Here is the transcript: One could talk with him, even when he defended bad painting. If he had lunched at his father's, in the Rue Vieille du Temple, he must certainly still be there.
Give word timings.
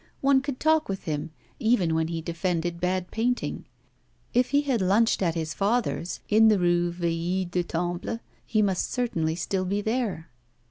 One 0.21 0.41
could 0.41 0.59
talk 0.59 0.89
with 0.89 1.03
him, 1.03 1.29
even 1.59 1.93
when 1.93 2.07
he 2.07 2.23
defended 2.23 2.81
bad 2.81 3.11
painting. 3.11 3.65
If 4.33 4.49
he 4.49 4.61
had 4.63 4.81
lunched 4.81 5.21
at 5.21 5.35
his 5.35 5.53
father's, 5.53 6.21
in 6.27 6.47
the 6.47 6.57
Rue 6.57 6.89
Vieille 6.91 7.45
du 7.45 7.61
Temple, 7.61 8.19
he 8.43 8.63
must 8.63 8.89
certainly 8.91 9.35
still 9.35 9.63
be 9.63 9.79
there. 9.79 10.31